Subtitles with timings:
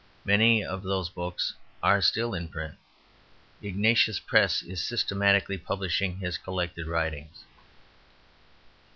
[0.25, 1.53] Many of those books
[1.83, 2.73] are still in print.
[3.61, 7.43] Ignatius Press is systematically publishing his collected writings.